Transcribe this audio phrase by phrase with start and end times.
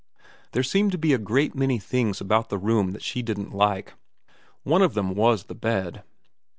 [0.53, 3.93] There seemed to be a great many things about the room that she didn't like.
[4.63, 6.01] One of them was the bed.